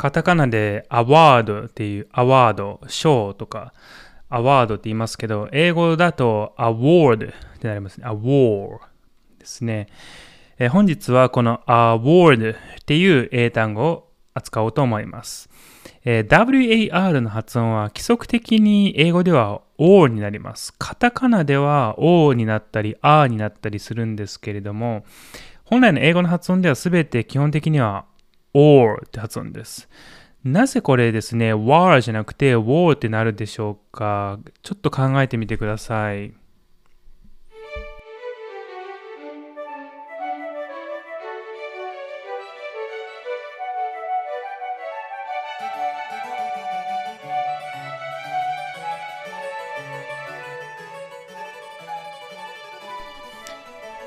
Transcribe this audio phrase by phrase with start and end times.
[0.00, 3.74] カタカナでアワードっていうアワード、賞とか
[4.30, 8.06] アワードって言いますけど、英語だとアワードってなりますね。
[8.06, 8.78] アワー
[9.38, 9.88] ですね。
[10.58, 12.54] え本日はこのアワードっ
[12.86, 15.50] ていう英単語を扱おうと思います。
[16.06, 20.72] え WAR の発音は規則的に英語では O になります。
[20.78, 25.04] カタカナでは O になったり R になったりするんですけれども、
[25.66, 28.06] 本来の英語の発音では全て基本的には
[28.54, 29.88] or って発音です。
[30.42, 34.38] なぜこれですね、war じゃなくて war ってなるでしょうか？
[34.62, 36.32] ちょっと考えてみてください。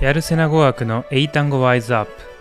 [0.00, 2.31] やるせな語学の英単語ワイズアップ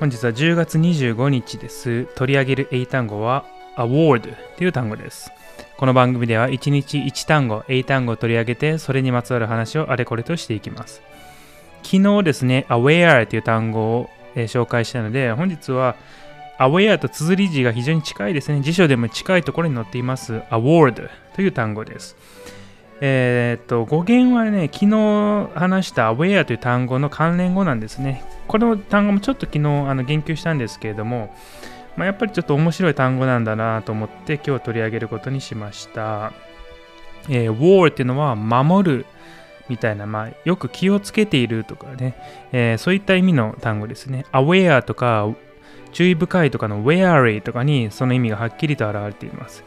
[0.00, 2.06] 本日は10月25日です。
[2.14, 3.44] 取り上げる英単語は
[3.76, 5.30] award という単語です。
[5.76, 11.02] この番組では1日1単語、英単語を取り上げて、それにまつわる話をあれこれとしていきます。
[11.82, 15.96] 昨日ですね、aware という単語を、紹介したので、本日は
[16.58, 18.62] aware と綴り字が非常に近いですね。
[18.62, 22.16] 辞書でも近いところに載っています award という単語です。
[23.02, 28.24] えー、っと、語源はね、昨日話した aware という単語の関連語なんですね。
[28.50, 31.32] この単語もちょっと昨日あの言及したんですけれども、
[31.96, 36.32] まあ、やっぱりちょっと面白い単語なんだなと思って今日取り上げることにしました。
[37.28, 39.06] えー、war っていうのは守る
[39.68, 42.16] みたいな、まあ、よく気をつけているとかね、
[42.50, 44.26] えー、そういった意味の単語ですね。
[44.32, 45.32] aware とか
[45.92, 49.62] 注意深いとかの wary とかにその意味がはっきりと表れています。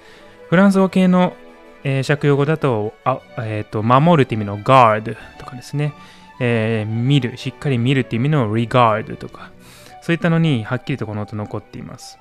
[0.50, 1.38] フランス語系の
[1.86, 5.94] えー、借用語だと、あえーと、守るって意味の guard とかですね、
[6.40, 9.52] えー、見る、しっかり見るっていう意味の regard とか、
[10.02, 12.20] そういったのにはっきりとこの音残っています。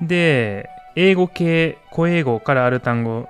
[0.00, 3.28] で、英語系、古英語からある単語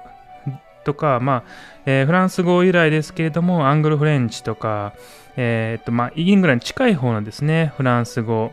[0.84, 1.42] とか、まあ、
[1.86, 4.94] えー、フランス語由来ですけれども、アングルフレンチとか、
[5.36, 8.52] えー、と、まあ、イングランドに近い方のですね、フランス語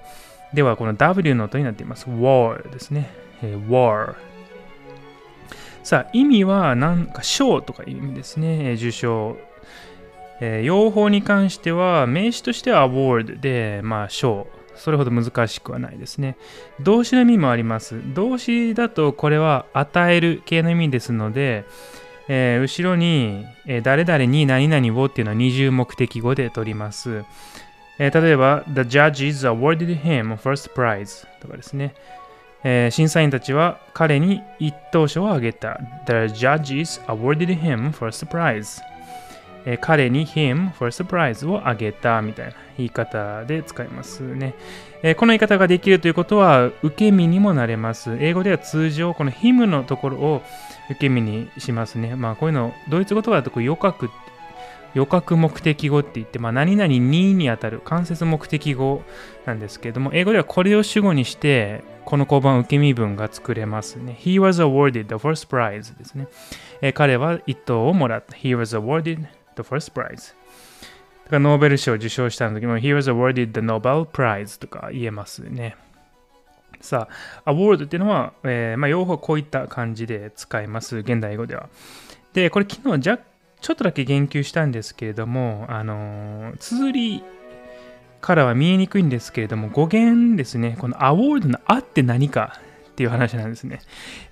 [0.54, 2.06] ではこの W の音になっています。
[2.06, 3.10] war ですね。
[3.42, 4.16] えー、war
[5.84, 8.74] さあ、意味はなんか賞とかいう意味ですね。
[8.74, 9.38] 受賞。
[10.42, 14.48] えー、用法に関しては、名詞としては award で、まあ、賞。
[14.76, 16.36] それほど難しくはないですね。
[16.82, 18.02] 動詞の意味もあります。
[18.14, 21.64] 動詞だとこれは与える系の意味ですので、
[22.28, 27.24] えー、後ろに、えー、誰々に何々をっていうのは二重目的語で取ります。
[28.00, 31.94] えー、例えば、The judges awarded him first prize とかですね。
[32.64, 35.80] えー、審査員たちは彼に一等賞をあげた。
[36.08, 38.82] The judges awarded him first prize.
[39.66, 44.54] え、彼に him first prize をあげたみたいな言い方で使いますね。
[45.04, 48.18] え、この言い方ができるということは受け身にもなれます。
[48.20, 50.42] 英語では通常この him のところを
[50.90, 52.16] 受け身にしますね。
[52.16, 54.10] まあこういうのドイツ語とかだと余格
[54.96, 59.04] 予覚目的語って言って、まあ、何々ににあたる間接目的語
[59.46, 64.18] なんですけれども、英語ではこれを主語にして、この交番受け身文が作れますね。
[64.22, 66.28] He was awarded the first prize ですね。
[66.82, 68.38] え、彼は一等をもらった。
[68.38, 69.26] He was awarded
[69.56, 70.34] the first prize。
[71.26, 75.76] だからノーベル賞を受賞した時も He was awarded the Nobel Prize とか言えますね。
[76.82, 77.08] さ
[77.46, 80.98] あ、award っていうのは、えー、まあ、用法こういった感じで使います。
[80.98, 81.70] 現代語では。
[82.34, 83.24] で、これ昨日若
[83.62, 87.24] ちょっとだけ言及したんですけれども、あのー、綴り
[88.22, 92.60] からは見えにくいんですけれども、語源ですね、このアワードのあって何か
[92.96, 93.82] っていう話なんですね。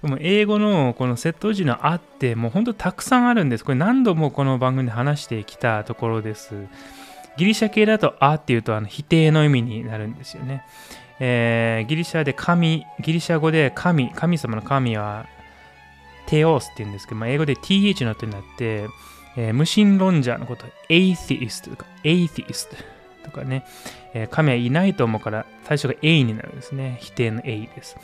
[0.02, 3.66] でも英語のこのセット時のあってもう本当たくさんあるんです。
[3.66, 6.56] これ何度もこの番組で話してきたところです。
[7.36, 10.64] ギリシャ系だとあっていうとあの否定の意味になるんですよね。
[11.20, 15.28] えー、ギリシャで神、ギリシャ語で神、神様の神は
[16.28, 18.88] テオスって言うんですけど、まあ、英語で th の音になって、
[19.36, 22.70] えー、無神論者のこと、atheist とか atheist
[23.24, 23.66] とかね、
[24.14, 26.98] えー、神はいないと思うから最初が a になるんですね。
[27.02, 27.98] 否定の a です。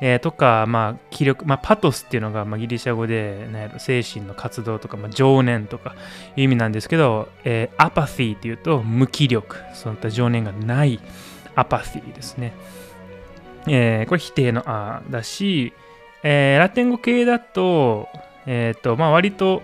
[0.00, 5.96] えー、とか、まあ、気力、まあ、パトスっていうのが、まあ、ギリシャ語で、ね、精神の活動とか、まあ、情念とか
[6.36, 11.00] いう意味なんですけど、えー、アパシーっていうと無気力、そういった情念がない
[11.54, 12.54] アパシーですね。
[13.66, 15.72] えー、これ否定のあだし、
[16.22, 18.08] えー、ラテン語系だと、
[18.46, 19.62] えっ、ー、と、まあ、割と、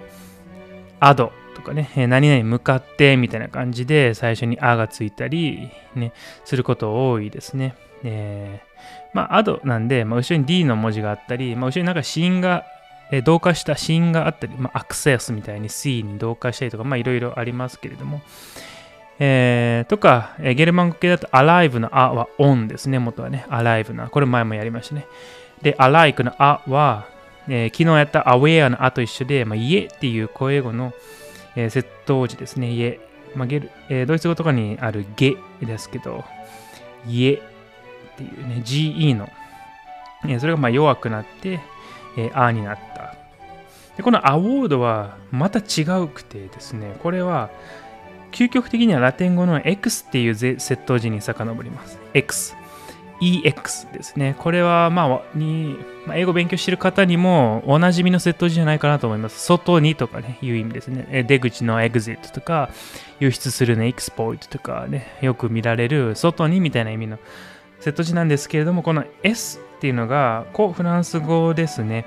[1.01, 1.33] アド
[1.65, 6.13] かね、何々向かってみたいな感じで最初にあがついたり、ね、
[6.45, 7.75] すること多いですね。
[8.05, 12.65] えー、まあ、アドなんで、まあ、後ろに D の文字があったり、まあ、後ろになんか子音が、
[13.11, 18.21] えー、同化した子音があったり、まあ、アクセスみたいに C に同化したりとか、まあ、いろいろありますけれども、
[19.19, 23.47] えー、とか、え、ゲルマン語系だと alive のあは on ですね、元はね。
[23.49, 24.09] alive な。
[24.09, 25.07] これ前もやりましたね。
[25.63, 27.07] で、alike のあは、
[27.49, 30.93] えー、昨日やった aware のあと一緒で、まあ、家っていう声語の、
[31.57, 32.71] えー、窃盗時ですね。
[32.73, 33.01] 家。
[33.35, 36.25] まあゲルえー、ドイツ語とかにあるゲですけど、
[37.07, 37.39] 家っ
[38.17, 39.29] ていうね、GE の、
[40.25, 41.61] えー、それがまあ弱くなって、
[42.17, 43.15] えー、あになった。
[43.97, 47.51] で、このアウォードはまた違うくてですね、これは、
[48.33, 51.99] 究極的にはラテン語の X っていう窃盗時に遡ります。
[52.15, 52.57] X。
[53.21, 54.35] EX ですね。
[54.39, 55.77] これは、まあ、に、
[56.07, 59.41] まあ、英語勉強してる方にもおなじみの窃盗時じゃないかなと思います。
[59.45, 61.25] 外にとかね、いう意味ですね。
[61.25, 62.71] 出口の exit とか、
[63.21, 67.19] 輸出するの export とかね、よく見られる外にみたいな意味の
[67.81, 72.07] 窃盗時なんですけれども、この S っていうのが、こうフランス語ですね。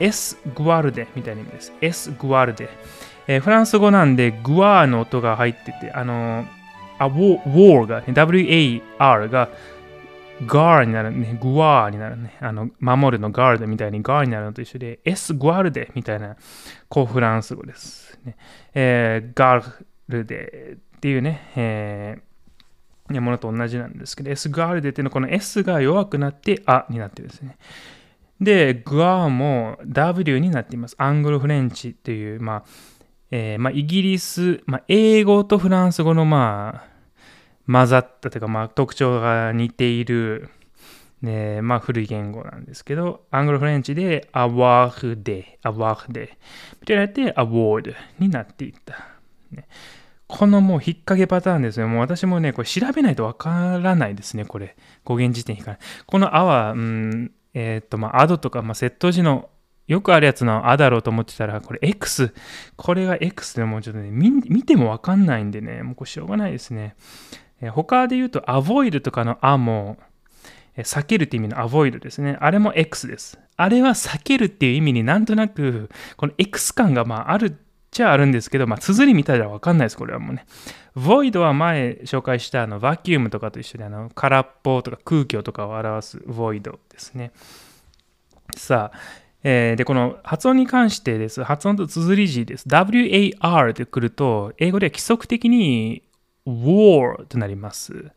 [0.00, 1.72] S グワルデみたいな意味です。
[1.80, 2.68] S グワルデ。
[3.26, 6.46] えー、フランス語なんで、グワーの音が入ってて、あのー、
[6.98, 9.48] あ、ウォーが、ね、WAR が、
[10.46, 12.36] ガーになるね、グワーになるね。
[12.40, 16.36] あの、守るのガールドみたいにガーになるのと一緒で、エスグワルデみたいな、
[16.88, 18.18] こうフランス語です。
[18.24, 18.36] ね
[18.74, 27.56] えー、ガールデっていうね、えー、ものと同じなんですけど、エスガールデっていうのはこの S が弱くなってあになってるんですね。
[28.40, 30.94] で、グワーも W になっています。
[30.98, 32.64] アングルフレンチっていう、まあ、
[33.30, 36.90] えー、まあ、イギリス、まあ、英語とフランス語の、まあ、
[37.70, 40.48] 混ざったというか、まあ、特徴が似ている、
[41.22, 46.38] ね、まあ、古い言語なんですけど、アングルフレンチで、アワーフデ、アワーフデ、
[46.80, 49.06] みたいなて、アワードになっていった。
[49.52, 49.68] ね、
[50.26, 51.86] このもう引っ掛けパターンですね。
[51.86, 54.76] もう私もね、これ調べないとわからないですね、これ。
[55.04, 55.80] 語源辞典引かない。
[56.06, 59.50] このアは、うん、えっ、ー、と、まあ、アドとか、まあ、窃盗時の
[59.86, 62.32] よくあるやつのあだろうと思ってたら、これ X。
[62.76, 66.94] これが X でもうちょっとね、見てもわかんないんでね、もうこれしょうがないですね。
[67.60, 69.98] え他で言うと、avoid とかのあも、
[70.76, 72.38] 避けるって意味の avoid ですね。
[72.40, 73.38] あれも X です。
[73.56, 77.52] あれは避けるっていう意味になんとなく、この X 感がまああるっ
[77.90, 80.46] ちゃあるんですけど、まあ、綴り見たらわかんないです、これはもうね。
[80.96, 87.32] void は前紹介したあのバキュームとかと一緒で、あの空っぽとか空虚とかを表す void ですね。
[88.56, 88.98] さあ、
[89.42, 91.42] えー、で、この発音に関してです。
[91.42, 92.68] 発音と綴り字です。
[92.68, 96.02] war で来ると、英語では規則的に
[96.46, 98.10] war となります。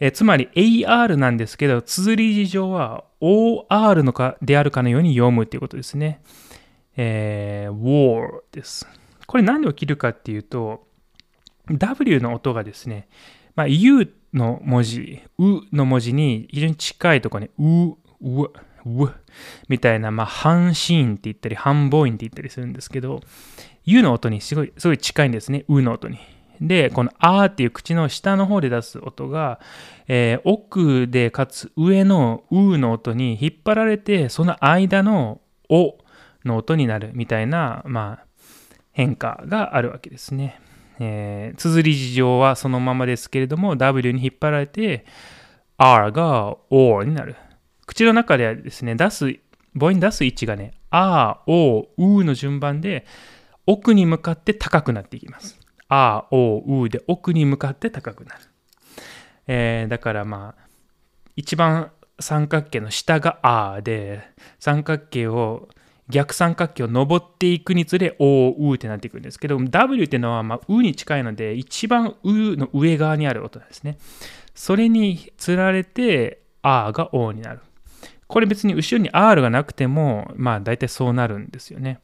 [0.00, 6.22] え、つまり AR なんですけど、綴り字上は OR のかであるかのように読むということですね。
[6.96, 8.86] えー、war です。
[9.26, 10.86] これ何で起きるかっていうと、
[11.70, 13.08] W の音がですね、
[13.54, 19.14] まあ、U の文字、うの文字に非常に近いところに、う、う、う
[19.68, 23.20] みたいな、まあ、半子音って言ったり、半母音って言ったりするんですけど、
[23.84, 25.64] U の音にすごい、すごい近いんですね。
[25.68, 26.18] うの音に。
[26.62, 29.60] で、このあーっていう口の下の方で出す音が、
[30.06, 35.98] えー、奥でかつ上のうの音に引っ張られて、その間のお
[36.44, 38.26] の音になるみたいな、まあ、
[38.92, 40.60] 変化があるわけですね。
[41.00, 45.04] えー、綴り事情はそのままですけれども、W に引っ張られて、
[45.78, 47.34] R が O になる。
[47.86, 49.36] 口の中ではですね、出す、
[49.78, 53.06] 母音出す位置がね、あ、お、うの順番で
[53.66, 55.58] 奥に向かって高くなっていきます。
[55.94, 58.40] あ、お、うで奥に向かって高くなる。
[59.46, 60.62] えー、だからまあ、
[61.36, 64.22] 一番三角形の下があで、
[64.58, 65.68] 三角形を
[66.08, 73.98] 逆三角形を登っていくにつれ、おうってなっていくんですけど、W っていうのは、まあ、うに近いので、一番うの上側にある音なんですね。
[74.54, 77.60] それにつられて、あが O になる。
[78.28, 81.98] これ別に後ろに R がなくても、まあ大体そうなるんですよね。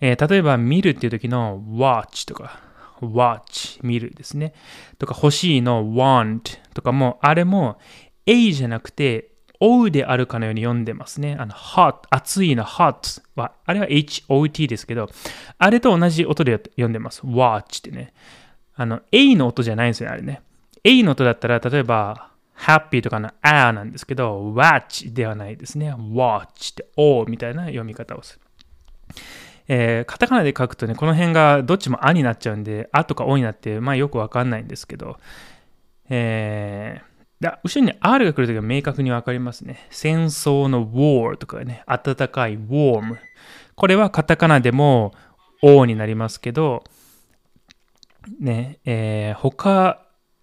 [0.00, 2.60] えー、例えば見るっていう時の watch とか
[3.00, 4.54] watch 見るですね。
[4.98, 7.78] とか欲しいの want とかも、あれも
[8.26, 11.36] A じゃなくて O であるかのように読んでますね。
[11.38, 15.08] あの hot、熱いの hot は、あれは HOT ですけど、
[15.58, 17.22] あれと同じ音で読んでます。
[17.22, 18.12] watch ってね。
[18.74, 20.42] あの A の音じゃないんですよね、あれね。
[20.84, 25.92] A の音だったら、例えば happy とかの a なんですけど、watch ではないですね。
[25.92, 28.40] watch って o みたいな読み方をする。
[29.68, 35.18] えー、カタカナで書くとね、この辺がどっちもあになっちゃうんで、あとかおになって、まあよくわかんないんですけど、
[36.08, 39.86] えー、だ後ろに R が来るときは明確にわかりますね。
[39.90, 43.16] 戦争の war とかね、暖かい warm。
[43.74, 45.12] これはカタカナでも
[45.62, 46.84] O になりますけど、
[48.40, 50.02] ね、えー、他、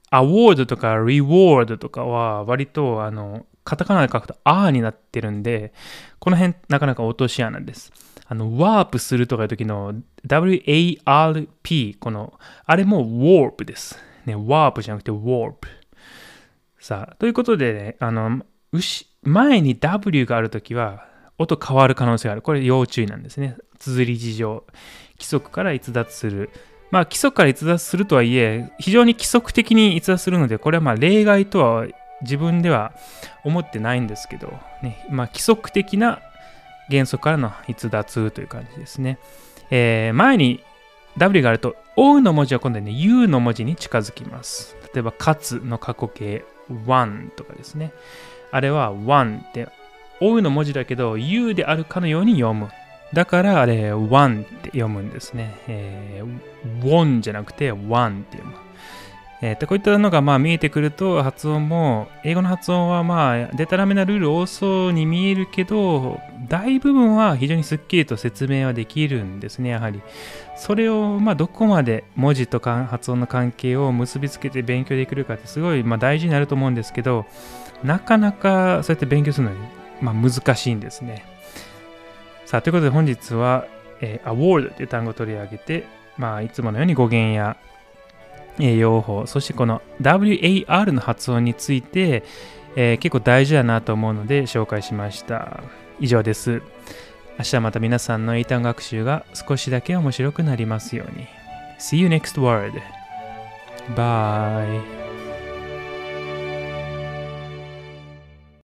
[0.10, 5.74] アワードとかリワードとかは割とあのカタカナで書くとあーになってるんで、
[6.20, 7.92] この辺なかなか落とし穴です。
[8.34, 9.94] あの、ワープするとかいう時の
[10.28, 12.34] WARP、この、
[12.66, 14.00] あれも warp です。
[14.25, 15.68] ね、ワープじゃなくて warp。
[16.80, 18.44] さあ、ということでね、あの、
[19.22, 21.06] 前に W があるときは、
[21.38, 22.42] 音変わる可能性がある。
[22.42, 23.56] これ要注意なんですね。
[23.78, 24.66] 綴り事情。
[25.18, 26.50] 規則から逸脱する。
[26.90, 31.86] まあ、規則から逸脱するとはいえ、非常に規則的に逸脱するので、これはまあ例外とは
[32.22, 32.94] 自分では
[33.44, 36.24] 思ってないんですけど、ね、まあ、規則的な
[36.90, 39.18] 原則からの逸脱という感じですね。
[39.72, 40.63] えー、前に
[41.18, 44.75] W があると、O の文字は今度はね、U の文字に近づきます。
[44.94, 46.44] 例えば、かつの過去形、
[46.88, 47.92] one とかですね。
[48.52, 49.68] あれは one って、
[50.20, 52.70] O の文字だけど、U であるかのように読む。
[53.13, 55.56] だからあれ、one って読むんですね。
[55.68, 58.56] えー、one じゃなくて one って読む。
[59.46, 70.02] えー、こういったのがまあ見えてくると発音も英語の発音はまあデタラメなルール多そうに見えるけど大部分は非常にすっきりと説明はできるんですねやはり。
[70.56, 77.26] それをまあどこまで文字とか発音の関係を結びつけて勉強できるかってすごいまあ大事になると思うんですけど
[77.84, 79.60] なかなかそうやって勉強するのに
[80.00, 81.26] まあ難しいんですね。
[82.46, 83.66] さあということで本日は、
[84.00, 85.86] えー、award という単語を取り上げて
[86.18, 87.58] まあいつものように語源や
[88.60, 92.24] え用法、そしてこの WAR の発音について、
[92.75, 95.63] えー、結構大事だなと思うので紹介しました。
[96.00, 96.62] 以上です。
[97.39, 101.27] 明日また皆さんの英単学習が少しだけ面白くなりますように。
[101.79, 102.74] See you next word.
[103.95, 105.02] Bye.